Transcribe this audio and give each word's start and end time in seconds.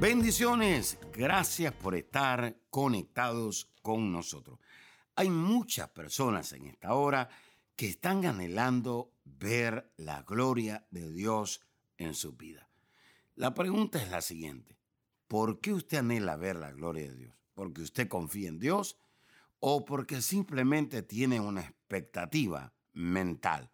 Bendiciones, 0.00 0.98
gracias 1.12 1.74
por 1.74 1.94
estar 1.94 2.56
conectados 2.70 3.70
con 3.82 4.10
nosotros. 4.10 4.58
Hay 5.14 5.28
muchas 5.28 5.90
personas 5.90 6.54
en 6.54 6.68
esta 6.68 6.94
hora 6.94 7.28
que 7.76 7.88
están 7.88 8.24
anhelando 8.24 9.12
ver 9.24 9.92
la 9.98 10.22
gloria 10.22 10.86
de 10.90 11.12
Dios 11.12 11.60
en 11.98 12.14
su 12.14 12.32
vida. 12.32 12.66
La 13.34 13.52
pregunta 13.52 14.02
es 14.02 14.10
la 14.10 14.22
siguiente. 14.22 14.78
¿Por 15.28 15.60
qué 15.60 15.74
usted 15.74 15.98
anhela 15.98 16.36
ver 16.36 16.56
la 16.56 16.72
gloria 16.72 17.10
de 17.10 17.16
Dios? 17.16 17.34
¿Porque 17.52 17.82
usted 17.82 18.08
confía 18.08 18.48
en 18.48 18.58
Dios 18.58 18.96
o 19.58 19.84
porque 19.84 20.22
simplemente 20.22 21.02
tiene 21.02 21.40
una 21.40 21.60
expectativa 21.60 22.72
mental? 22.94 23.70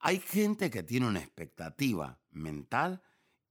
Hay 0.00 0.18
gente 0.18 0.68
que 0.68 0.82
tiene 0.82 1.06
una 1.06 1.20
expectativa 1.20 2.18
mental 2.32 3.04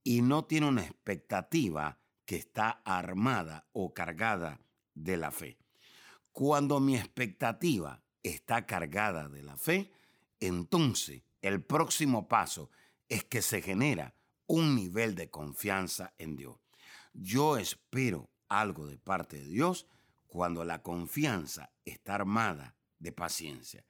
y 0.04 0.22
no 0.22 0.44
tiene 0.44 0.68
una 0.68 0.84
expectativa 0.84 1.98
que 2.30 2.36
está 2.36 2.84
armada 2.86 3.68
o 3.74 3.92
cargada 3.92 4.62
de 4.94 5.18
la 5.18 5.32
fe. 5.32 5.58
Cuando 6.32 6.80
mi 6.80 6.96
expectativa 6.96 8.04
está 8.22 8.68
cargada 8.68 9.28
de 9.28 9.42
la 9.42 9.58
fe, 9.58 9.92
entonces 10.40 11.24
el 11.42 11.64
próximo 11.64 12.28
paso 12.28 12.70
es 13.08 13.24
que 13.24 13.42
se 13.42 13.64
genera 13.64 14.14
un 14.46 14.76
nivel 14.76 15.16
de 15.16 15.32
confianza 15.32 16.14
en 16.20 16.36
Dios. 16.36 16.60
Yo 17.14 17.58
espero 17.58 18.30
algo 18.48 18.86
de 18.86 19.00
parte 19.00 19.38
de 19.38 19.48
Dios 19.48 19.88
cuando 20.28 20.64
la 20.64 20.84
confianza 20.84 21.72
está 21.84 22.14
armada 22.14 22.76
de 23.00 23.12
paciencia. 23.12 23.84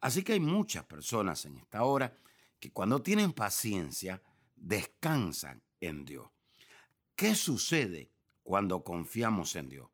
Así 0.00 0.24
que 0.24 0.32
hay 0.32 0.40
muchas 0.40 0.84
personas 0.86 1.44
en 1.44 1.56
esta 1.58 1.84
hora 1.84 2.12
que 2.58 2.72
cuando 2.72 3.00
tienen 3.00 3.32
paciencia 3.32 4.20
descansan 4.56 5.62
en 5.78 6.04
Dios. 6.04 6.35
¿Qué 7.16 7.34
sucede 7.34 8.12
cuando 8.42 8.84
confiamos 8.84 9.56
en 9.56 9.70
Dios? 9.70 9.88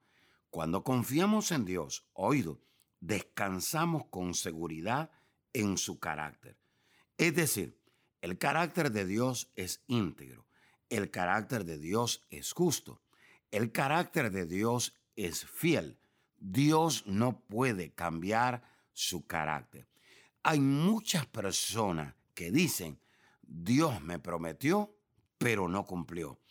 Cuando 0.50 0.82
confiamos 0.82 1.52
en 1.52 1.64
Dios, 1.64 2.04
oído, 2.14 2.60
descansamos 3.00 4.06
con 4.10 4.34
seguridad 4.34 5.12
en 5.52 5.78
su 5.78 6.00
carácter. 6.00 6.56
Es 7.16 7.36
decir, 7.36 7.78
el 8.22 8.38
carácter 8.38 8.90
de 8.90 9.06
Dios 9.06 9.52
es 9.54 9.84
íntegro, 9.86 10.46
el 10.90 11.12
carácter 11.12 11.64
de 11.64 11.78
Dios 11.78 12.26
es 12.28 12.52
justo, 12.52 13.00
el 13.52 13.70
carácter 13.70 14.32
de 14.32 14.44
Dios 14.44 14.92
es 15.14 15.46
fiel. 15.46 15.98
Dios 16.38 17.06
no 17.06 17.38
puede 17.38 17.92
cambiar 17.92 18.64
su 18.92 19.28
carácter. 19.28 19.86
Hay 20.42 20.58
muchas 20.58 21.24
personas 21.26 22.16
que 22.34 22.50
dicen, 22.50 22.98
Dios 23.42 24.02
me 24.02 24.18
prometió, 24.18 24.92
pero 25.38 25.68
no 25.68 25.86
cumplió. 25.86 26.41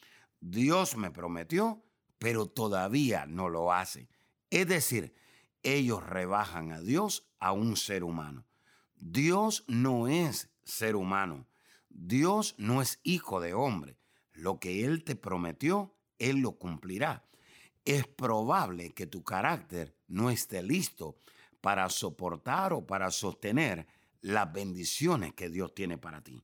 Dios 0.42 0.98
me 0.98 1.12
prometió, 1.12 1.84
pero 2.18 2.48
todavía 2.48 3.26
no 3.26 3.48
lo 3.48 3.72
hace. 3.72 4.10
Es 4.50 4.68
decir, 4.68 5.14
ellos 5.64 6.06
rebajan 6.06 6.72
a 6.72 6.82
Dios 6.82 7.28
a 7.40 7.52
un 7.54 7.78
ser 7.78 8.04
humano. 8.04 8.46
Dios 8.96 9.64
no 9.68 10.08
es 10.08 10.50
ser 10.64 10.96
humano. 10.96 11.48
Dios 11.90 12.56
no 12.58 12.82
es 12.82 13.00
hijo 13.04 13.40
de 13.40 13.54
hombre. 13.54 13.98
Lo 14.34 14.60
que 14.60 14.86
Él 14.86 15.04
te 15.04 15.16
prometió, 15.16 15.96
Él 16.20 16.38
lo 16.38 16.54
cumplirá. 16.54 17.26
Es 17.86 18.08
probable 18.08 18.94
que 18.94 19.08
tu 19.08 19.24
carácter 19.24 19.96
no 20.08 20.30
esté 20.30 20.64
listo 20.64 21.18
para 21.62 21.90
soportar 21.90 22.74
o 22.74 22.86
para 22.86 23.12
sostener 23.12 23.88
las 24.22 24.52
bendiciones 24.52 25.34
que 25.34 25.50
Dios 25.50 25.74
tiene 25.74 25.98
para 25.98 26.22
ti. 26.22 26.44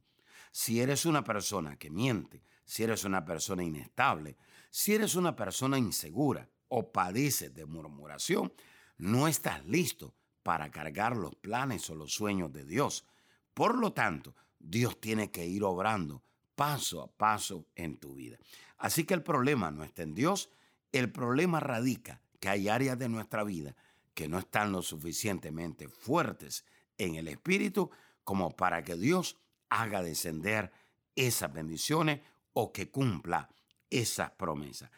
Si 0.52 0.82
eres 0.82 1.06
una 1.06 1.24
persona 1.24 1.78
que 1.78 1.90
miente, 1.90 2.44
si 2.68 2.84
eres 2.84 3.06
una 3.06 3.24
persona 3.24 3.64
inestable, 3.64 4.38
si 4.70 4.94
eres 4.94 5.16
una 5.16 5.36
persona 5.36 5.80
insegura 5.80 6.48
o 6.68 6.92
padeces 6.92 7.56
de 7.56 7.66
murmuración, 7.66 8.54
no 8.98 9.30
estás 9.30 9.66
listo 9.66 10.14
para 10.44 10.70
cargar 10.70 11.16
los 11.16 11.34
planes 11.36 11.90
o 11.90 11.96
los 11.96 12.14
sueños 12.14 12.52
de 12.52 12.66
Dios. 12.66 13.06
Por 13.54 13.78
lo 13.78 13.94
tanto, 13.94 14.36
Dios 14.60 15.00
tiene 15.00 15.32
que 15.32 15.48
ir 15.48 15.64
obrando 15.64 16.22
paso 16.56 17.02
a 17.02 17.08
paso 17.08 17.66
en 17.76 17.98
tu 17.98 18.16
vida. 18.16 18.38
Así 18.78 19.06
que 19.06 19.14
el 19.14 19.24
problema 19.24 19.72
no 19.72 19.86
está 19.86 20.04
en 20.04 20.14
Dios, 20.14 20.50
el 20.92 21.10
problema 21.10 21.62
radica 21.62 22.22
que 22.42 22.50
hay 22.50 22.68
áreas 22.68 23.00
de 23.00 23.08
nuestra 23.08 23.46
vida 23.46 23.76
que 24.14 24.28
no 24.28 24.40
están 24.40 24.74
lo 24.74 24.82
suficientemente 24.82 25.88
fuertes 25.88 26.66
en 26.98 27.16
el 27.16 27.30
espíritu 27.30 27.92
como 28.26 28.56
para 28.58 28.84
que 28.84 28.98
Dios 28.98 29.38
haga 29.70 30.02
descender 30.02 30.72
esas 31.16 31.54
bendiciones 31.54 32.20
o 32.60 32.74
que 32.74 32.90
cumpla 32.90 33.48
esas 33.88 34.32
promesas. 34.32 34.90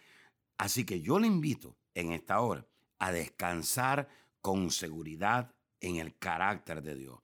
Así 0.57 0.85
que 0.85 1.01
yo 1.01 1.19
le 1.19 1.27
invito 1.27 1.75
en 1.93 2.13
esta 2.13 2.39
hora 2.39 2.65
a 2.99 3.11
descansar 3.11 4.07
con 4.41 4.71
seguridad 4.71 5.53
en 5.81 5.97
el 5.97 6.17
carácter 6.17 6.81
de 6.81 6.95
Dios. 6.95 7.19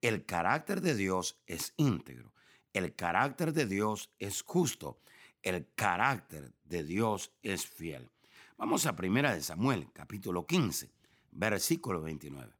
El 0.00 0.24
carácter 0.24 0.80
de 0.80 0.94
Dios 0.94 1.40
es 1.46 1.74
íntegro. 1.76 2.32
El 2.72 2.94
carácter 2.94 3.52
de 3.52 3.66
Dios 3.66 4.12
es 4.20 4.42
justo. 4.42 5.00
El 5.42 5.68
carácter 5.74 6.54
de 6.62 6.84
Dios 6.84 7.32
es 7.42 7.66
fiel. 7.66 8.08
Vamos 8.56 8.86
a 8.86 8.94
Primera 8.94 9.34
de 9.34 9.42
Samuel, 9.42 9.90
capítulo 9.92 10.46
15, 10.46 10.92
versículo 11.32 12.00
29. 12.00 12.52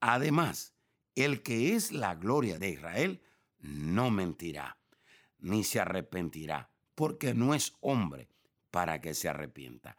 Además, 0.00 0.72
el 1.14 1.42
que 1.42 1.74
es 1.74 1.92
la 1.92 2.14
gloria 2.14 2.58
de 2.58 2.70
Israel 2.70 3.20
no 3.58 4.10
mentirá, 4.10 4.78
ni 5.38 5.62
se 5.64 5.80
arrepentirá, 5.80 6.69
porque 7.00 7.32
no 7.32 7.54
es 7.54 7.78
hombre 7.80 8.28
para 8.70 9.00
que 9.00 9.14
se 9.14 9.26
arrepienta. 9.26 9.96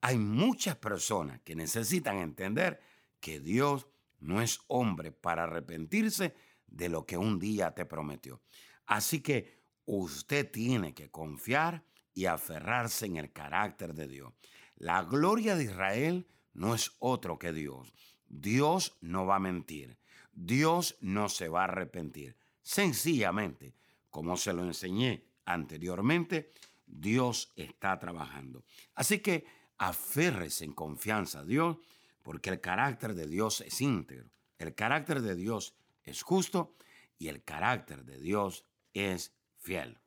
Hay 0.00 0.18
muchas 0.18 0.76
personas 0.76 1.40
que 1.40 1.56
necesitan 1.56 2.18
entender 2.18 2.80
que 3.18 3.40
Dios 3.40 3.88
no 4.20 4.40
es 4.40 4.60
hombre 4.68 5.10
para 5.10 5.42
arrepentirse 5.42 6.32
de 6.68 6.88
lo 6.88 7.06
que 7.06 7.16
un 7.16 7.40
día 7.40 7.74
te 7.74 7.86
prometió. 7.86 8.40
Así 8.86 9.20
que 9.20 9.64
usted 9.84 10.48
tiene 10.48 10.94
que 10.94 11.10
confiar 11.10 11.82
y 12.14 12.26
aferrarse 12.26 13.06
en 13.06 13.16
el 13.16 13.32
carácter 13.32 13.92
de 13.92 14.06
Dios. 14.06 14.32
La 14.76 15.02
gloria 15.02 15.56
de 15.56 15.64
Israel 15.64 16.28
no 16.52 16.76
es 16.76 16.92
otro 17.00 17.36
que 17.36 17.52
Dios. 17.52 17.92
Dios 18.28 18.96
no 19.00 19.26
va 19.26 19.36
a 19.36 19.40
mentir. 19.40 19.98
Dios 20.32 20.98
no 21.00 21.28
se 21.28 21.48
va 21.48 21.62
a 21.62 21.64
arrepentir. 21.64 22.36
Sencillamente, 22.62 23.74
como 24.08 24.36
se 24.36 24.52
lo 24.52 24.62
enseñé 24.62 25.33
anteriormente, 25.44 26.52
Dios 26.86 27.52
está 27.56 27.98
trabajando. 27.98 28.64
Así 28.94 29.20
que 29.20 29.46
aférrese 29.78 30.64
en 30.64 30.72
confianza 30.72 31.40
a 31.40 31.44
Dios, 31.44 31.78
porque 32.22 32.50
el 32.50 32.60
carácter 32.60 33.14
de 33.14 33.26
Dios 33.26 33.60
es 33.60 33.80
íntegro, 33.80 34.30
el 34.58 34.74
carácter 34.74 35.20
de 35.20 35.34
Dios 35.34 35.74
es 36.04 36.22
justo 36.22 36.76
y 37.18 37.28
el 37.28 37.42
carácter 37.42 38.04
de 38.04 38.18
Dios 38.18 38.64
es 38.92 39.34
fiel. 39.58 39.98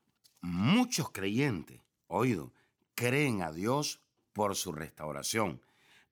Muchos 0.42 1.12
creyentes, 1.12 1.82
oído, 2.08 2.54
creen 2.96 3.42
a 3.42 3.52
Dios 3.52 4.02
por 4.34 4.56
su 4.56 4.72
restauración. 4.72 5.62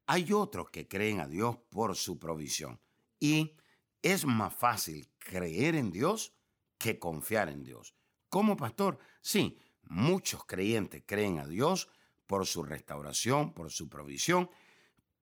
Hay 0.08 0.32
otros 0.34 0.70
que 0.70 0.88
creen 0.88 1.20
a 1.20 1.28
Dios 1.28 1.58
por 1.70 1.96
su 1.96 2.20
provisión. 2.20 2.80
Y 3.20 3.56
es 4.02 4.26
más 4.26 4.54
fácil 4.54 5.08
creer 5.18 5.76
en 5.76 5.92
Dios 5.92 6.34
que 6.78 7.00
confiar 7.00 7.50
en 7.50 7.64
Dios. 7.64 7.96
Como 8.30 8.58
pastor, 8.58 9.00
sí, 9.22 9.58
muchos 9.84 10.46
creyentes 10.46 11.04
creen 11.06 11.40
a 11.40 11.48
Dios 11.48 11.90
por 12.28 12.46
su 12.46 12.64
restauración, 12.64 13.54
por 13.54 13.72
su 13.72 13.90
provisión, 13.90 14.50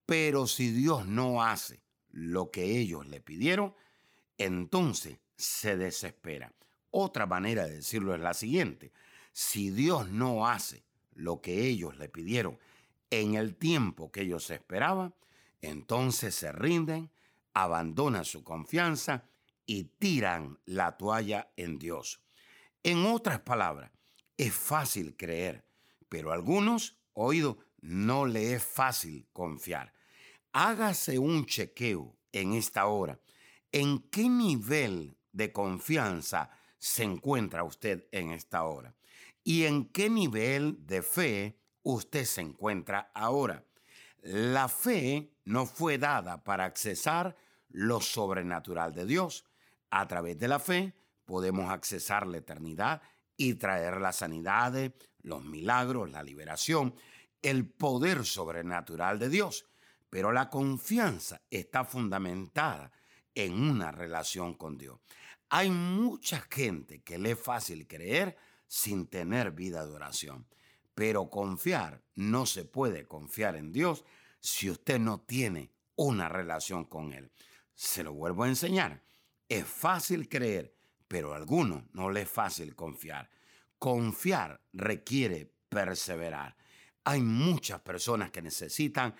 pero 0.06 0.46
si 0.46 0.70
Dios 0.70 1.06
no 1.06 1.42
hace 1.42 1.82
lo 2.10 2.50
que 2.50 2.78
ellos 2.78 3.06
le 3.06 3.20
pidieron, 3.20 3.74
entonces 4.38 5.18
se 5.36 5.76
desespera. 5.76 6.52
Otra 6.90 7.26
manera 7.26 7.66
de 7.66 7.76
decirlo 7.76 8.14
es 8.14 8.20
la 8.20 8.34
siguiente, 8.34 8.92
si 9.32 9.70
Dios 9.70 10.10
no 10.10 10.46
hace 10.46 10.84
lo 11.14 11.40
que 11.40 11.66
ellos 11.66 11.96
le 11.96 12.08
pidieron 12.08 12.58
en 13.10 13.34
el 13.34 13.56
tiempo 13.56 14.10
que 14.10 14.22
ellos 14.22 14.50
esperaban, 14.50 15.14
entonces 15.60 16.34
se 16.34 16.52
rinden, 16.52 17.10
abandonan 17.52 18.24
su 18.24 18.44
confianza 18.44 19.24
y 19.66 19.84
tiran 19.84 20.58
la 20.66 20.96
toalla 20.96 21.50
en 21.56 21.78
Dios. 21.78 22.23
En 22.84 23.04
otras 23.06 23.40
palabras, 23.40 23.90
es 24.36 24.54
fácil 24.54 25.16
creer 25.16 25.64
pero 26.14 26.30
a 26.30 26.34
algunos, 26.34 26.96
oído, 27.12 27.58
no 27.80 28.24
le 28.24 28.54
es 28.54 28.62
fácil 28.62 29.26
confiar. 29.32 29.92
Hágase 30.52 31.18
un 31.18 31.44
chequeo 31.44 32.16
en 32.30 32.52
esta 32.52 32.86
hora. 32.86 33.18
¿En 33.72 33.98
qué 34.10 34.28
nivel 34.28 35.16
de 35.32 35.50
confianza 35.50 36.50
se 36.78 37.02
encuentra 37.02 37.64
usted 37.64 38.06
en 38.12 38.30
esta 38.30 38.62
hora? 38.62 38.94
¿Y 39.42 39.64
en 39.64 39.86
qué 39.86 40.08
nivel 40.08 40.86
de 40.86 41.02
fe 41.02 41.58
usted 41.82 42.26
se 42.26 42.42
encuentra 42.42 43.10
ahora? 43.12 43.64
La 44.22 44.68
fe 44.68 45.32
no 45.44 45.66
fue 45.66 45.98
dada 45.98 46.44
para 46.44 46.64
accesar 46.64 47.36
lo 47.70 48.00
sobrenatural 48.00 48.94
de 48.94 49.04
Dios. 49.04 49.46
A 49.90 50.06
través 50.06 50.38
de 50.38 50.46
la 50.46 50.60
fe 50.60 50.94
podemos 51.24 51.70
accesar 51.70 52.26
la 52.26 52.38
eternidad 52.38 53.02
y 53.36 53.54
traer 53.54 54.00
la 54.00 54.12
sanidad, 54.12 54.92
los 55.20 55.44
milagros, 55.44 56.10
la 56.10 56.22
liberación, 56.22 56.94
el 57.42 57.68
poder 57.68 58.24
sobrenatural 58.24 59.18
de 59.18 59.28
Dios. 59.28 59.66
Pero 60.10 60.32
la 60.32 60.48
confianza 60.48 61.42
está 61.50 61.84
fundamentada 61.84 62.92
en 63.34 63.54
una 63.54 63.90
relación 63.90 64.54
con 64.54 64.78
Dios. 64.78 65.00
Hay 65.48 65.70
mucha 65.70 66.40
gente 66.50 67.02
que 67.02 67.18
le 67.18 67.32
es 67.32 67.38
fácil 67.38 67.86
creer 67.86 68.36
sin 68.66 69.06
tener 69.06 69.52
vida 69.52 69.86
de 69.86 69.92
oración. 69.92 70.46
Pero 70.94 71.28
confiar, 71.28 72.02
no 72.14 72.46
se 72.46 72.64
puede 72.64 73.06
confiar 73.06 73.56
en 73.56 73.72
Dios 73.72 74.04
si 74.40 74.70
usted 74.70 74.98
no 74.98 75.20
tiene 75.20 75.72
una 75.96 76.28
relación 76.28 76.84
con 76.84 77.12
Él. 77.12 77.32
Se 77.74 78.02
lo 78.02 78.12
vuelvo 78.12 78.44
a 78.44 78.48
enseñar. 78.48 79.02
Es 79.48 79.66
fácil 79.66 80.28
creer, 80.28 80.74
pero 81.08 81.32
a 81.32 81.36
algunos 81.36 81.84
no 81.92 82.10
le 82.10 82.22
es 82.22 82.30
fácil 82.30 82.74
confiar. 82.74 83.28
Confiar 83.78 84.60
requiere 84.72 85.52
perseverar. 85.68 86.56
Hay 87.04 87.20
muchas 87.20 87.80
personas 87.80 88.30
que 88.30 88.42
necesitan 88.42 89.14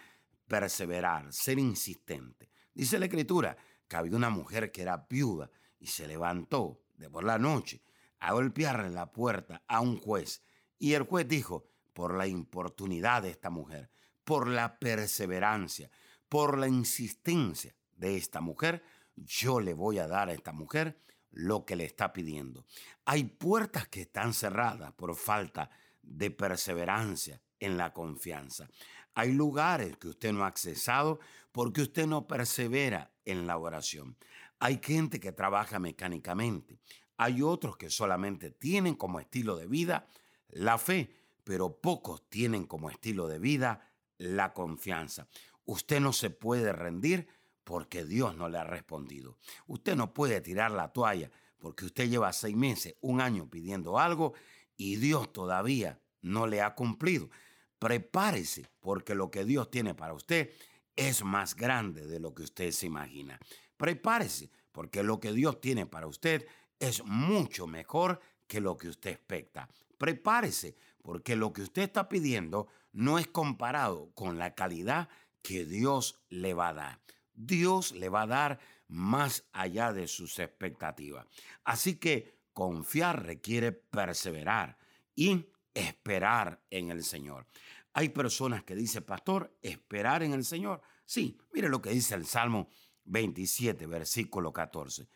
perseverar, 0.46 1.32
ser 1.32 1.58
insistente. 1.58 2.50
Dice 2.72 2.98
la 2.98 3.06
escritura 3.06 3.56
que 3.86 3.96
había 3.96 4.16
una 4.16 4.30
mujer 4.30 4.72
que 4.72 4.82
era 4.82 5.06
viuda 5.08 5.50
y 5.78 5.86
se 5.86 6.06
levantó 6.06 6.82
de 6.96 7.10
por 7.10 7.24
la 7.24 7.38
noche 7.38 7.82
a 8.20 8.32
golpearle 8.32 8.90
la 8.90 9.12
puerta 9.12 9.62
a 9.66 9.80
un 9.80 9.98
juez. 9.98 10.42
Y 10.78 10.94
el 10.94 11.02
juez 11.02 11.28
dijo, 11.28 11.68
por 11.92 12.14
la 12.14 12.26
importunidad 12.26 13.22
de 13.22 13.30
esta 13.30 13.50
mujer, 13.50 13.90
por 14.24 14.48
la 14.48 14.78
perseverancia, 14.78 15.90
por 16.28 16.58
la 16.58 16.66
insistencia 16.66 17.74
de 17.96 18.16
esta 18.16 18.40
mujer, 18.40 18.82
yo 19.14 19.60
le 19.60 19.74
voy 19.74 19.98
a 19.98 20.08
dar 20.08 20.28
a 20.28 20.32
esta 20.32 20.52
mujer 20.52 20.98
lo 21.34 21.64
que 21.64 21.76
le 21.76 21.84
está 21.84 22.12
pidiendo. 22.12 22.64
Hay 23.04 23.24
puertas 23.24 23.88
que 23.88 24.02
están 24.02 24.32
cerradas 24.32 24.92
por 24.92 25.14
falta 25.16 25.70
de 26.02 26.30
perseverancia 26.30 27.40
en 27.60 27.76
la 27.76 27.92
confianza. 27.92 28.68
Hay 29.14 29.32
lugares 29.32 29.96
que 29.96 30.08
usted 30.08 30.32
no 30.32 30.44
ha 30.44 30.48
accesado 30.48 31.20
porque 31.52 31.82
usted 31.82 32.06
no 32.06 32.26
persevera 32.26 33.12
en 33.24 33.46
la 33.46 33.58
oración. 33.58 34.16
Hay 34.58 34.80
gente 34.82 35.20
que 35.20 35.32
trabaja 35.32 35.78
mecánicamente. 35.78 36.78
Hay 37.16 37.42
otros 37.42 37.76
que 37.76 37.90
solamente 37.90 38.50
tienen 38.50 38.94
como 38.94 39.20
estilo 39.20 39.56
de 39.56 39.66
vida 39.66 40.08
la 40.48 40.78
fe, 40.78 41.14
pero 41.42 41.80
pocos 41.80 42.28
tienen 42.28 42.66
como 42.66 42.90
estilo 42.90 43.28
de 43.28 43.38
vida 43.38 43.90
la 44.18 44.52
confianza. 44.52 45.28
Usted 45.64 46.00
no 46.00 46.12
se 46.12 46.30
puede 46.30 46.72
rendir 46.72 47.28
porque 47.64 48.04
Dios 48.04 48.36
no 48.36 48.48
le 48.48 48.58
ha 48.58 48.64
respondido. 48.64 49.38
Usted 49.66 49.96
no 49.96 50.14
puede 50.14 50.40
tirar 50.40 50.70
la 50.70 50.92
toalla 50.92 51.30
porque 51.58 51.86
usted 51.86 52.08
lleva 52.08 52.32
seis 52.32 52.54
meses, 52.54 52.94
un 53.00 53.20
año 53.20 53.48
pidiendo 53.48 53.98
algo 53.98 54.34
y 54.76 54.96
Dios 54.96 55.32
todavía 55.32 56.00
no 56.20 56.46
le 56.46 56.60
ha 56.60 56.74
cumplido. 56.74 57.30
Prepárese 57.78 58.68
porque 58.80 59.14
lo 59.14 59.30
que 59.30 59.44
Dios 59.44 59.70
tiene 59.70 59.94
para 59.94 60.14
usted 60.14 60.50
es 60.96 61.24
más 61.24 61.56
grande 61.56 62.06
de 62.06 62.20
lo 62.20 62.34
que 62.34 62.42
usted 62.42 62.70
se 62.70 62.86
imagina. 62.86 63.38
Prepárese 63.76 64.50
porque 64.72 65.02
lo 65.02 65.20
que 65.20 65.32
Dios 65.32 65.60
tiene 65.60 65.86
para 65.86 66.06
usted 66.06 66.46
es 66.78 67.04
mucho 67.04 67.66
mejor 67.66 68.20
que 68.46 68.60
lo 68.60 68.76
que 68.76 68.88
usted 68.88 69.12
expecta. 69.12 69.68
Prepárese 69.98 70.76
porque 71.02 71.36
lo 71.36 71.52
que 71.52 71.62
usted 71.62 71.82
está 71.82 72.08
pidiendo 72.08 72.68
no 72.92 73.18
es 73.18 73.26
comparado 73.26 74.10
con 74.14 74.38
la 74.38 74.54
calidad 74.54 75.08
que 75.42 75.64
Dios 75.64 76.22
le 76.28 76.54
va 76.54 76.68
a 76.68 76.74
dar. 76.74 77.00
Dios 77.34 77.92
le 77.92 78.08
va 78.08 78.22
a 78.22 78.26
dar 78.26 78.60
más 78.88 79.44
allá 79.52 79.92
de 79.92 80.06
sus 80.08 80.38
expectativas. 80.38 81.26
Así 81.64 81.96
que 81.96 82.38
confiar 82.52 83.24
requiere 83.24 83.72
perseverar 83.72 84.78
y 85.14 85.46
esperar 85.74 86.62
en 86.70 86.90
el 86.90 87.04
Señor. 87.04 87.46
Hay 87.92 88.08
personas 88.08 88.64
que 88.64 88.74
dicen, 88.74 89.04
pastor, 89.04 89.56
esperar 89.62 90.22
en 90.22 90.32
el 90.32 90.44
Señor. 90.44 90.82
Sí, 91.04 91.38
mire 91.52 91.68
lo 91.68 91.80
que 91.80 91.90
dice 91.90 92.14
el 92.14 92.26
Salmo 92.26 92.68
27, 93.04 93.86
versículo 93.86 94.52
14. 94.52 95.08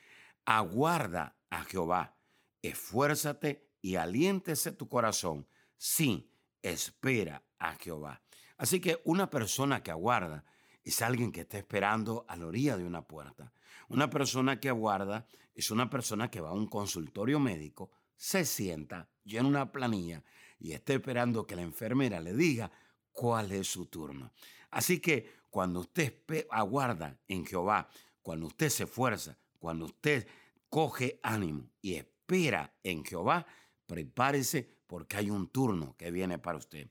Aguarda 0.44 1.36
a 1.50 1.64
Jehová, 1.64 2.16
esfuérzate 2.62 3.68
y 3.80 3.96
aliéntese 3.96 4.72
tu 4.72 4.88
corazón. 4.88 5.48
Sí, 5.76 6.30
espera 6.62 7.44
a 7.58 7.74
Jehová. 7.74 8.22
Así 8.56 8.80
que 8.80 9.00
una 9.04 9.30
persona 9.30 9.82
que 9.82 9.90
aguarda 9.90 10.44
es 10.88 11.02
alguien 11.02 11.32
que 11.32 11.42
está 11.42 11.58
esperando 11.58 12.24
a 12.28 12.36
la 12.36 12.46
orilla 12.46 12.76
de 12.76 12.84
una 12.84 13.02
puerta. 13.02 13.52
Una 13.88 14.10
persona 14.10 14.60
que 14.60 14.68
aguarda 14.68 15.26
es 15.54 15.70
una 15.70 15.90
persona 15.90 16.30
que 16.30 16.40
va 16.40 16.50
a 16.50 16.54
un 16.54 16.66
consultorio 16.66 17.40
médico, 17.40 17.90
se 18.16 18.44
sienta, 18.44 19.08
llena 19.24 19.48
una 19.48 19.72
planilla 19.72 20.22
y 20.58 20.72
está 20.72 20.94
esperando 20.94 21.46
que 21.46 21.56
la 21.56 21.62
enfermera 21.62 22.20
le 22.20 22.34
diga 22.34 22.70
cuál 23.12 23.52
es 23.52 23.66
su 23.66 23.86
turno. 23.86 24.32
Así 24.70 25.00
que 25.00 25.38
cuando 25.50 25.80
usted 25.80 26.14
aguarda 26.50 27.18
en 27.28 27.44
Jehová, 27.44 27.88
cuando 28.22 28.46
usted 28.46 28.68
se 28.68 28.84
esfuerza, 28.84 29.36
cuando 29.58 29.86
usted 29.86 30.26
coge 30.68 31.18
ánimo 31.22 31.70
y 31.80 31.94
espera 31.94 32.72
en 32.82 33.04
Jehová, 33.04 33.46
prepárese 33.86 34.68
porque 34.86 35.16
hay 35.16 35.30
un 35.30 35.48
turno 35.48 35.94
que 35.96 36.10
viene 36.10 36.38
para 36.38 36.58
usted. 36.58 36.88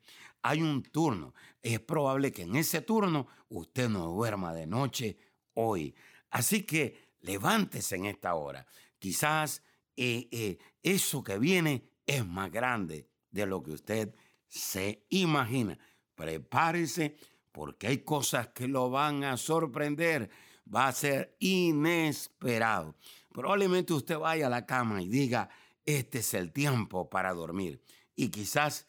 Hay 0.48 0.62
un 0.62 0.82
turno. 0.82 1.34
Es 1.62 1.82
probable 1.82 2.32
que 2.32 2.44
en 2.44 2.56
ese 2.56 2.80
turno 2.80 3.28
usted 3.50 3.90
no 3.90 4.08
duerma 4.08 4.54
de 4.54 4.66
noche 4.66 5.18
hoy. 5.56 5.94
Así 6.30 6.64
que 6.64 7.16
levántese 7.20 7.98
en 7.98 8.06
esta 8.06 8.34
hora. 8.36 8.66
Quizás 8.98 9.62
eh, 9.98 10.30
eh, 10.32 10.58
eso 10.82 11.22
que 11.22 11.38
viene 11.38 11.90
es 12.06 12.26
más 12.26 12.50
grande 12.50 13.10
de 13.30 13.46
lo 13.46 13.62
que 13.62 13.72
usted 13.72 14.16
se 14.48 15.06
imagina. 15.10 15.78
Prepárese 16.16 17.18
porque 17.52 17.88
hay 17.88 17.98
cosas 17.98 18.48
que 18.48 18.70
lo 18.70 18.90
van 18.90 19.26
a 19.26 19.36
sorprender. 19.36 20.30
Va 20.74 20.88
a 20.88 20.94
ser 20.94 21.36
inesperado. 21.40 22.96
Probablemente 23.34 23.92
usted 23.92 24.18
vaya 24.18 24.48
a 24.48 24.50
la 24.50 24.66
cama 24.66 25.02
y 25.02 25.10
diga, 25.10 25.50
este 25.84 26.20
es 26.20 26.34
el 26.34 26.54
tiempo 26.54 27.10
para 27.10 27.34
dormir. 27.34 27.82
Y 28.16 28.30
quizás 28.30 28.88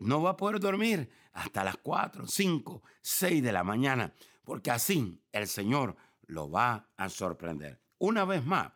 no 0.00 0.22
va 0.22 0.30
a 0.30 0.36
poder 0.36 0.60
dormir 0.60 1.10
hasta 1.32 1.64
las 1.64 1.76
4, 1.78 2.26
5, 2.26 2.82
6 3.00 3.42
de 3.42 3.52
la 3.52 3.64
mañana, 3.64 4.12
porque 4.44 4.70
así 4.70 5.20
el 5.32 5.48
Señor 5.48 5.96
lo 6.26 6.50
va 6.50 6.90
a 6.96 7.08
sorprender. 7.08 7.80
Una 7.98 8.24
vez 8.24 8.44
más, 8.44 8.72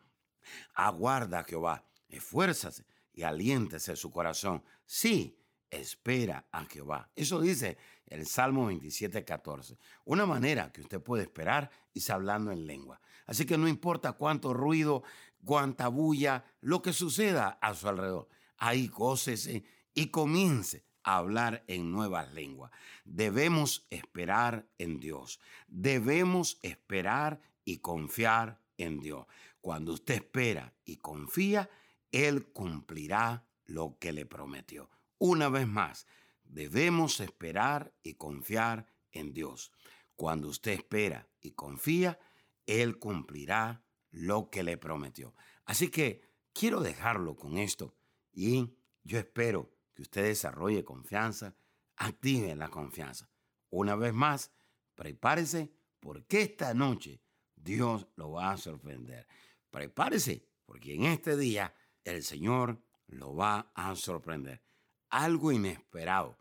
aguarda 0.74 1.40
a 1.40 1.44
Jehová, 1.44 1.84
esfuérzase 2.08 2.86
y 3.12 3.22
aliéntese 3.22 3.96
su 3.96 4.10
corazón. 4.10 4.62
Sí, 4.84 5.38
espera 5.70 6.46
a 6.50 6.64
Jehová. 6.64 7.10
Eso 7.14 7.40
dice 7.40 7.76
el 8.06 8.26
Salmo 8.26 8.66
27, 8.66 9.24
14. 9.24 9.78
Una 10.04 10.26
manera 10.26 10.72
que 10.72 10.80
usted 10.80 11.02
puede 11.02 11.24
esperar 11.24 11.70
es 11.92 12.08
hablando 12.10 12.52
en 12.52 12.66
lengua. 12.66 13.00
Así 13.26 13.44
que 13.44 13.58
no 13.58 13.68
importa 13.68 14.12
cuánto 14.12 14.54
ruido, 14.54 15.02
cuánta 15.44 15.88
bulla, 15.88 16.44
lo 16.60 16.82
que 16.82 16.92
suceda 16.92 17.58
a 17.60 17.74
su 17.74 17.88
alrededor. 17.88 18.28
Ahí 18.58 18.86
gócese 18.86 19.64
y 19.92 20.06
comience 20.10 20.85
hablar 21.14 21.64
en 21.68 21.92
nuevas 21.92 22.32
lenguas. 22.34 22.72
Debemos 23.04 23.86
esperar 23.90 24.68
en 24.78 24.98
Dios. 24.98 25.40
Debemos 25.68 26.58
esperar 26.62 27.40
y 27.64 27.78
confiar 27.78 28.60
en 28.76 28.98
Dios. 28.98 29.26
Cuando 29.60 29.92
usted 29.92 30.16
espera 30.16 30.75
y 30.84 30.96
confía, 30.96 31.70
Él 32.10 32.46
cumplirá 32.52 33.46
lo 33.64 33.98
que 33.98 34.12
le 34.12 34.26
prometió. 34.26 34.90
Una 35.18 35.48
vez 35.48 35.68
más, 35.68 36.06
debemos 36.42 37.20
esperar 37.20 37.94
y 38.02 38.14
confiar 38.14 38.86
en 39.12 39.32
Dios. 39.32 39.72
Cuando 40.16 40.48
usted 40.48 40.72
espera 40.72 41.28
y 41.40 41.52
confía, 41.52 42.18
Él 42.66 42.98
cumplirá 42.98 43.84
lo 44.10 44.50
que 44.50 44.64
le 44.64 44.76
prometió. 44.76 45.34
Así 45.66 45.88
que 45.88 46.22
quiero 46.52 46.80
dejarlo 46.80 47.36
con 47.36 47.58
esto 47.58 47.94
y 48.32 48.76
yo 49.04 49.18
espero 49.18 49.75
que 49.96 50.02
usted 50.02 50.24
desarrolle 50.24 50.84
confianza, 50.84 51.56
active 51.96 52.54
la 52.54 52.68
confianza. 52.68 53.30
Una 53.70 53.96
vez 53.96 54.12
más, 54.12 54.52
prepárese 54.94 55.72
porque 56.00 56.42
esta 56.42 56.74
noche 56.74 57.22
Dios 57.54 58.06
lo 58.14 58.32
va 58.32 58.52
a 58.52 58.58
sorprender. 58.58 59.26
Prepárese 59.70 60.46
porque 60.66 60.94
en 60.94 61.04
este 61.04 61.36
día 61.36 61.74
el 62.04 62.22
Señor 62.22 62.78
lo 63.08 63.34
va 63.34 63.72
a 63.74 63.96
sorprender. 63.96 64.62
algo 65.08 65.50
inesperado, 65.50 66.36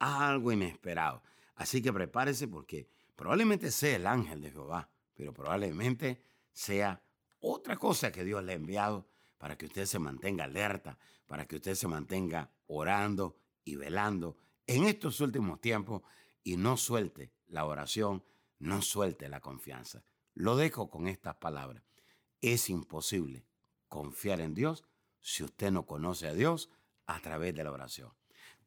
algo 0.00 0.50
inesperado. 0.50 1.22
Así 1.54 1.80
que 1.80 1.92
prepárese 1.92 2.48
porque 2.48 2.90
probablemente 3.14 3.70
sea 3.70 3.96
el 3.96 4.06
ángel 4.06 4.40
de 4.40 4.50
Jehová, 4.50 4.90
pero 5.14 5.32
probablemente 5.32 6.20
sea 6.50 7.00
otra 7.38 7.76
cosa 7.76 8.10
que 8.10 8.24
Dios 8.24 8.42
le 8.42 8.52
ha 8.52 8.56
enviado 8.56 9.08
para 9.38 9.56
que 9.56 9.66
usted 9.66 9.86
se 9.86 9.98
mantenga 9.98 10.44
alerta, 10.44 10.98
para 11.26 11.46
que 11.46 11.56
usted 11.56 11.74
se 11.74 11.88
mantenga 11.88 12.50
orando 12.66 13.38
y 13.64 13.76
velando 13.76 14.36
en 14.66 14.84
estos 14.84 15.20
últimos 15.20 15.60
tiempos 15.60 16.02
y 16.44 16.56
no 16.56 16.76
suelte 16.76 17.32
la 17.46 17.64
oración, 17.64 18.22
no 18.58 18.82
suelte 18.82 19.28
la 19.28 19.40
confianza. 19.40 20.04
Lo 20.34 20.56
dejo 20.56 20.90
con 20.90 21.08
estas 21.08 21.36
palabras. 21.36 21.82
Es 22.40 22.68
imposible 22.68 23.46
confiar 23.88 24.40
en 24.40 24.54
Dios 24.54 24.84
si 25.20 25.42
usted 25.42 25.70
no 25.70 25.86
conoce 25.86 26.28
a 26.28 26.34
Dios 26.34 26.70
a 27.06 27.20
través 27.20 27.54
de 27.54 27.64
la 27.64 27.72
oración. 27.72 28.12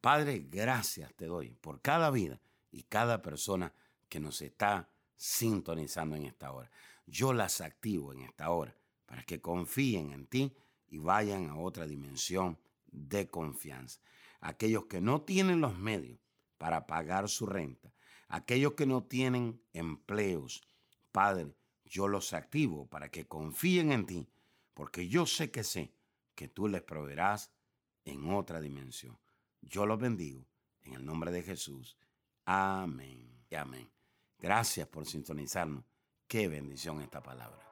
Padre, 0.00 0.46
gracias 0.50 1.14
te 1.14 1.26
doy 1.26 1.50
por 1.60 1.80
cada 1.80 2.10
vida 2.10 2.40
y 2.70 2.82
cada 2.82 3.22
persona 3.22 3.72
que 4.08 4.18
nos 4.18 4.42
está 4.42 4.90
sintonizando 5.16 6.16
en 6.16 6.24
esta 6.24 6.52
hora. 6.52 6.70
Yo 7.06 7.32
las 7.32 7.60
activo 7.60 8.12
en 8.12 8.22
esta 8.22 8.50
hora 8.50 8.76
para 9.06 9.22
que 9.22 9.40
confíen 9.40 10.12
en 10.12 10.26
ti 10.26 10.52
y 10.92 10.98
vayan 10.98 11.48
a 11.48 11.56
otra 11.56 11.88
dimensión 11.88 12.56
de 12.86 13.28
confianza. 13.28 14.00
Aquellos 14.40 14.84
que 14.84 15.00
no 15.00 15.22
tienen 15.22 15.60
los 15.60 15.76
medios 15.76 16.20
para 16.58 16.86
pagar 16.86 17.28
su 17.28 17.46
renta, 17.46 17.92
aquellos 18.28 18.74
que 18.74 18.86
no 18.86 19.02
tienen 19.02 19.60
empleos, 19.72 20.62
Padre, 21.10 21.56
yo 21.84 22.06
los 22.06 22.32
activo 22.32 22.86
para 22.86 23.10
que 23.10 23.26
confíen 23.26 23.90
en 23.90 24.06
ti, 24.06 24.28
porque 24.74 25.08
yo 25.08 25.26
sé 25.26 25.50
que 25.50 25.64
sé 25.64 25.92
que 26.36 26.46
tú 26.46 26.68
les 26.68 26.82
proveerás 26.82 27.50
en 28.04 28.32
otra 28.32 28.60
dimensión. 28.60 29.18
Yo 29.62 29.86
los 29.86 29.98
bendigo 29.98 30.46
en 30.82 30.92
el 30.92 31.04
nombre 31.04 31.32
de 31.32 31.42
Jesús. 31.42 31.96
Amén 32.44 33.32
amén. 33.56 33.90
Gracias 34.38 34.88
por 34.88 35.06
sintonizarnos. 35.06 35.84
Qué 36.26 36.48
bendición 36.48 37.00
esta 37.02 37.22
palabra. 37.22 37.71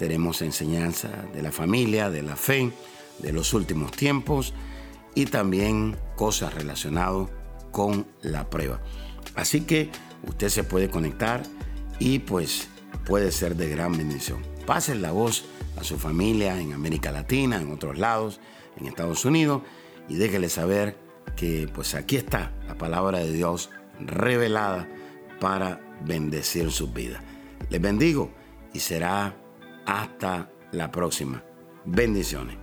Tenemos 0.00 0.40
enseñanzas 0.40 1.30
de 1.34 1.42
la 1.42 1.52
familia, 1.52 2.08
de 2.08 2.22
la 2.22 2.34
fe, 2.34 2.72
de 3.18 3.34
los 3.34 3.52
últimos 3.52 3.92
tiempos 3.92 4.54
y 5.14 5.26
también 5.26 5.94
cosas 6.16 6.54
relacionadas 6.54 7.28
con 7.70 8.06
la 8.22 8.48
prueba. 8.48 8.80
Así 9.34 9.60
que 9.60 9.90
usted 10.26 10.48
se 10.48 10.64
puede 10.64 10.88
conectar 10.88 11.42
y 11.98 12.20
pues 12.20 12.68
puede 13.04 13.30
ser 13.30 13.56
de 13.56 13.68
gran 13.68 13.92
bendición. 13.92 14.40
Pasen 14.64 15.02
la 15.02 15.12
voz 15.12 15.44
a 15.78 15.84
su 15.84 15.98
familia 15.98 16.58
en 16.58 16.72
América 16.72 17.12
Latina, 17.12 17.60
en 17.60 17.70
otros 17.70 17.98
lados, 17.98 18.40
en 18.78 18.86
Estados 18.86 19.26
Unidos 19.26 19.60
y 20.08 20.14
déjele 20.14 20.48
saber 20.48 20.96
que 21.36 21.68
pues 21.74 21.94
aquí 21.94 22.16
está 22.16 22.54
la 22.66 22.78
palabra 22.78 23.18
de 23.18 23.30
Dios 23.30 23.68
revelada 24.00 24.88
para 25.40 25.78
bendecir 26.06 26.70
sus 26.70 26.90
vidas. 26.90 27.22
Les 27.68 27.82
bendigo 27.82 28.32
y 28.72 28.80
será 28.80 29.36
hasta 29.86 30.50
la 30.72 30.90
próxima. 30.90 31.42
Bendiciones. 31.84 32.56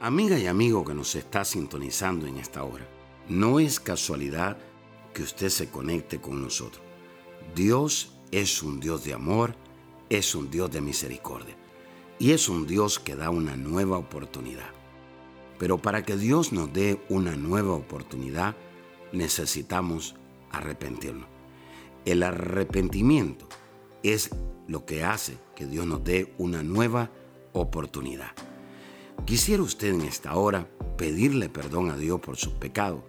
Amiga 0.00 0.38
y 0.38 0.46
amigo 0.46 0.84
que 0.84 0.94
nos 0.94 1.16
está 1.16 1.44
sintonizando 1.44 2.26
en 2.26 2.36
esta 2.36 2.62
hora, 2.62 2.86
no 3.28 3.58
es 3.58 3.80
casualidad 3.80 4.56
que 5.12 5.22
usted 5.22 5.48
se 5.48 5.70
conecte 5.70 6.20
con 6.20 6.40
nosotros. 6.40 6.82
Dios 7.54 8.12
es 8.30 8.62
un 8.62 8.78
Dios 8.78 9.04
de 9.04 9.14
amor, 9.14 9.56
es 10.08 10.34
un 10.34 10.50
Dios 10.50 10.70
de 10.70 10.80
misericordia 10.80 11.56
y 12.18 12.30
es 12.30 12.48
un 12.48 12.66
Dios 12.66 12.98
que 12.98 13.16
da 13.16 13.30
una 13.30 13.56
nueva 13.56 13.98
oportunidad. 13.98 14.70
Pero 15.58 15.78
para 15.78 16.04
que 16.04 16.16
Dios 16.16 16.52
nos 16.52 16.72
dé 16.72 17.00
una 17.08 17.34
nueva 17.34 17.74
oportunidad, 17.74 18.54
necesitamos 19.12 20.14
arrepentirnos. 20.50 21.37
El 22.08 22.22
arrepentimiento 22.22 23.46
es 24.02 24.30
lo 24.66 24.86
que 24.86 25.04
hace 25.04 25.36
que 25.54 25.66
Dios 25.66 25.86
nos 25.86 26.02
dé 26.04 26.32
una 26.38 26.62
nueva 26.62 27.10
oportunidad. 27.52 28.30
Quisiera 29.26 29.62
usted 29.62 29.88
en 29.92 30.00
esta 30.00 30.34
hora 30.36 30.66
pedirle 30.96 31.50
perdón 31.50 31.90
a 31.90 31.98
Dios 31.98 32.18
por 32.20 32.38
sus 32.38 32.54
pecados. 32.54 33.02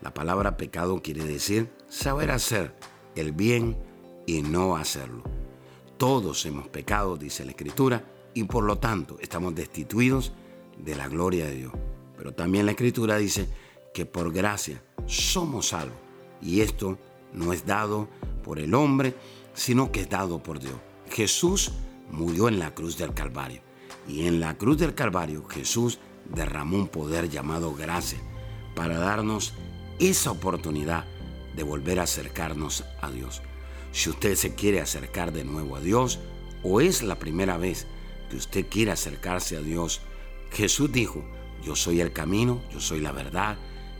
La 0.00 0.12
palabra 0.12 0.56
pecado 0.56 1.00
quiere 1.02 1.24
decir 1.24 1.70
saber 1.88 2.32
hacer 2.32 2.74
el 3.14 3.30
bien 3.30 3.76
y 4.26 4.42
no 4.42 4.76
hacerlo. 4.76 5.22
Todos 5.96 6.44
hemos 6.44 6.66
pecado, 6.66 7.16
dice 7.16 7.44
la 7.44 7.52
Escritura, 7.52 8.04
y 8.34 8.42
por 8.42 8.64
lo 8.64 8.76
tanto 8.78 9.18
estamos 9.20 9.54
destituidos 9.54 10.32
de 10.78 10.96
la 10.96 11.06
gloria 11.06 11.46
de 11.46 11.54
Dios. 11.54 11.72
Pero 12.16 12.34
también 12.34 12.66
la 12.66 12.72
Escritura 12.72 13.18
dice 13.18 13.46
que 13.94 14.04
por 14.04 14.32
gracia 14.32 14.82
somos 15.06 15.68
salvos. 15.68 15.96
Y 16.40 16.60
esto 16.60 16.98
no 17.32 17.52
es 17.52 17.66
dado 17.66 18.08
por 18.42 18.58
el 18.58 18.74
hombre, 18.74 19.14
sino 19.54 19.92
que 19.92 20.00
es 20.00 20.08
dado 20.08 20.42
por 20.42 20.58
Dios. 20.58 20.74
Jesús 21.10 21.72
murió 22.10 22.48
en 22.48 22.58
la 22.58 22.74
cruz 22.74 22.96
del 22.96 23.14
Calvario. 23.14 23.60
Y 24.08 24.26
en 24.26 24.40
la 24.40 24.56
cruz 24.58 24.78
del 24.78 24.94
Calvario 24.94 25.44
Jesús 25.48 25.98
derramó 26.28 26.76
un 26.76 26.88
poder 26.88 27.28
llamado 27.28 27.74
gracia 27.74 28.18
para 28.74 28.98
darnos 28.98 29.54
esa 29.98 30.30
oportunidad 30.30 31.04
de 31.54 31.62
volver 31.62 32.00
a 32.00 32.04
acercarnos 32.04 32.84
a 33.00 33.10
Dios. 33.10 33.42
Si 33.92 34.08
usted 34.10 34.34
se 34.34 34.54
quiere 34.54 34.80
acercar 34.80 35.32
de 35.32 35.44
nuevo 35.44 35.76
a 35.76 35.80
Dios 35.80 36.18
o 36.62 36.80
es 36.80 37.02
la 37.02 37.18
primera 37.18 37.58
vez 37.58 37.86
que 38.30 38.36
usted 38.36 38.66
quiere 38.68 38.90
acercarse 38.90 39.56
a 39.56 39.60
Dios, 39.60 40.00
Jesús 40.50 40.90
dijo, 40.90 41.22
yo 41.62 41.76
soy 41.76 42.00
el 42.00 42.12
camino, 42.12 42.62
yo 42.72 42.80
soy 42.80 43.00
la 43.00 43.12
verdad 43.12 43.58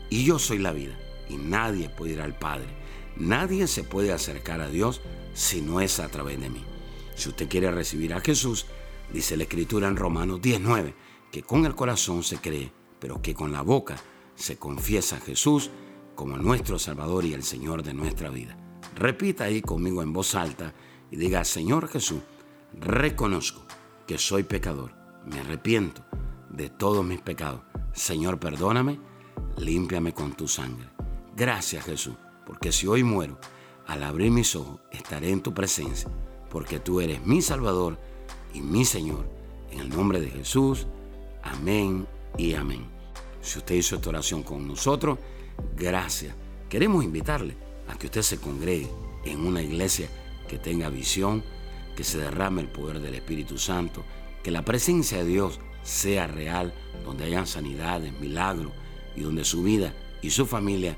y 0.09 0.25
yo 0.25 0.39
soy 0.39 0.57
la 0.57 0.73
vida. 0.73 0.97
Y 1.29 1.37
nadie 1.37 1.89
puede 1.89 2.13
ir 2.13 2.21
al 2.21 2.37
Padre. 2.37 2.67
Nadie 3.17 3.67
se 3.67 3.83
puede 3.83 4.11
acercar 4.11 4.61
a 4.61 4.69
Dios 4.69 5.01
si 5.33 5.61
no 5.61 5.81
es 5.81 5.99
a 5.99 6.09
través 6.09 6.39
de 6.39 6.49
mí. 6.49 6.63
Si 7.15 7.29
usted 7.29 7.47
quiere 7.47 7.71
recibir 7.71 8.13
a 8.13 8.21
Jesús, 8.21 8.65
dice 9.11 9.37
la 9.37 9.43
Escritura 9.43 9.87
en 9.87 9.97
Romanos 9.97 10.41
19, 10.41 10.93
que 11.31 11.43
con 11.43 11.65
el 11.65 11.75
corazón 11.75 12.23
se 12.23 12.37
cree, 12.37 12.71
pero 12.99 13.21
que 13.21 13.33
con 13.33 13.51
la 13.51 13.61
boca 13.61 13.95
se 14.35 14.57
confiesa 14.57 15.17
a 15.17 15.21
Jesús 15.21 15.69
como 16.15 16.37
nuestro 16.37 16.79
Salvador 16.79 17.25
y 17.25 17.33
el 17.33 17.43
Señor 17.43 17.83
de 17.83 17.93
nuestra 17.93 18.29
vida. 18.29 18.57
Repita 18.95 19.45
ahí 19.45 19.61
conmigo 19.61 20.03
en 20.03 20.13
voz 20.13 20.35
alta 20.35 20.73
y 21.11 21.15
diga, 21.15 21.43
Señor 21.43 21.87
Jesús, 21.87 22.21
reconozco 22.79 23.65
que 24.07 24.17
soy 24.17 24.43
pecador, 24.43 24.93
me 25.25 25.39
arrepiento 25.39 26.03
de 26.49 26.69
todos 26.69 27.05
mis 27.05 27.21
pecados. 27.21 27.61
Señor, 27.93 28.39
perdóname, 28.39 28.99
límpiame 29.57 30.13
con 30.13 30.33
tu 30.33 30.47
sangre. 30.47 30.89
Gracias 31.35 31.85
Jesús, 31.85 32.15
porque 32.45 32.71
si 32.71 32.87
hoy 32.87 33.03
muero, 33.03 33.37
al 33.87 34.03
abrir 34.03 34.31
mis 34.31 34.55
ojos 34.55 34.79
estaré 34.91 35.31
en 35.31 35.41
tu 35.41 35.53
presencia, 35.53 36.09
porque 36.49 36.79
tú 36.79 37.01
eres 37.01 37.25
mi 37.25 37.41
Salvador 37.41 37.97
y 38.53 38.61
mi 38.61 38.85
Señor. 38.85 39.25
En 39.71 39.79
el 39.79 39.89
nombre 39.89 40.19
de 40.19 40.29
Jesús, 40.29 40.87
amén 41.41 42.07
y 42.37 42.53
amén. 42.53 42.85
Si 43.41 43.57
usted 43.57 43.75
hizo 43.75 43.95
esta 43.95 44.09
oración 44.09 44.43
con 44.43 44.67
nosotros, 44.67 45.17
gracias. 45.75 46.35
Queremos 46.69 47.03
invitarle 47.03 47.57
a 47.87 47.97
que 47.97 48.07
usted 48.07 48.21
se 48.21 48.37
congregue 48.39 48.89
en 49.25 49.45
una 49.45 49.61
iglesia 49.61 50.07
que 50.47 50.57
tenga 50.57 50.89
visión, 50.89 51.43
que 51.95 52.03
se 52.03 52.19
derrame 52.19 52.61
el 52.61 52.69
poder 52.69 52.99
del 52.99 53.15
Espíritu 53.15 53.57
Santo, 53.57 54.03
que 54.43 54.51
la 54.51 54.63
presencia 54.63 55.19
de 55.19 55.25
Dios 55.25 55.59
sea 55.83 56.27
real, 56.27 56.73
donde 57.03 57.25
hayan 57.25 57.47
sanidades, 57.47 58.13
milagros 58.19 58.71
y 59.15 59.21
donde 59.21 59.43
su 59.43 59.63
vida 59.63 59.93
y 60.21 60.29
su 60.29 60.45
familia 60.45 60.97